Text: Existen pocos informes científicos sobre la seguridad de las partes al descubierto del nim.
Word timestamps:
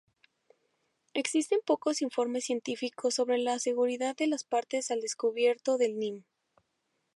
Existen 1.13 1.59
pocos 1.63 2.01
informes 2.01 2.45
científicos 2.45 3.13
sobre 3.13 3.37
la 3.37 3.59
seguridad 3.59 4.15
de 4.17 4.25
las 4.25 4.43
partes 4.43 4.89
al 4.89 4.99
descubierto 4.99 5.77
del 5.77 5.99
nim. 5.99 6.23